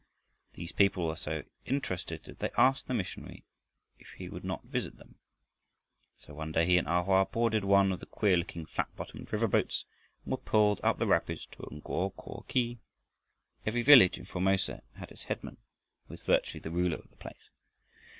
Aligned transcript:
These 0.55 0.71
people 0.71 1.05
were 1.05 1.15
so 1.15 1.43
interested 1.63 2.23
that 2.23 2.39
they 2.39 2.49
asked 2.57 2.87
the 2.87 2.93
missionary 2.95 3.43
if 3.99 4.07
he 4.13 4.29
would 4.29 4.43
not 4.43 4.63
visit 4.63 4.97
them. 4.97 5.13
So 6.17 6.33
one 6.33 6.51
day 6.51 6.65
he 6.65 6.79
and 6.79 6.87
A 6.87 7.03
Hoa 7.03 7.23
boarded 7.23 7.63
one 7.63 7.91
of 7.91 7.99
the 7.99 8.07
queer 8.07 8.35
looking 8.35 8.65
flat 8.65 8.87
bottomed 8.95 9.31
river 9.31 9.45
boats 9.47 9.85
and 10.23 10.31
were 10.31 10.37
pulled 10.37 10.81
up 10.83 10.97
the 10.97 11.05
rapids 11.05 11.45
to 11.51 11.81
Go 11.83 12.09
ko 12.17 12.43
khi. 12.49 12.79
Every 13.63 13.83
village 13.83 14.17
in 14.17 14.25
Formosa 14.25 14.81
had 14.95 15.11
its 15.11 15.25
headman, 15.25 15.57
who 16.07 16.15
is 16.15 16.23
virtually 16.23 16.61
the 16.61 16.71
ruler 16.71 16.97
of 16.97 17.11
the 17.11 17.17
place. 17.17 17.51